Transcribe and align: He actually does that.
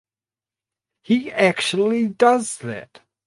He 1.03 1.31
actually 1.31 2.07
does 2.07 2.57
that. 2.57 3.01